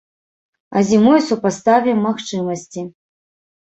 [0.75, 2.81] А зімой супаставім магчымасці.